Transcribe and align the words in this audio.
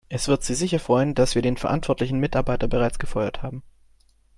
Es 0.09 0.27
wird 0.27 0.41
Sie 0.43 0.55
sicher 0.55 0.79
freuen, 0.79 1.13
dass 1.13 1.35
wir 1.35 1.43
den 1.43 1.57
verantwortlichen 1.57 2.17
Mitarbeiter 2.19 2.67
bereits 2.67 2.97
gefeuert 2.97 3.43
haben. 3.43 3.61